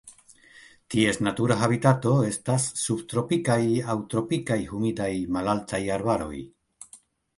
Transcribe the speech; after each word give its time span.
Ties 0.93 1.19
natura 1.27 1.57
habitato 1.65 2.13
estas 2.29 2.65
subtropikaj 2.85 3.59
aŭ 3.95 3.99
tropikaj 4.15 4.61
humidaj 4.73 5.11
malaltaj 5.37 5.83
arbaroj. 5.99 6.45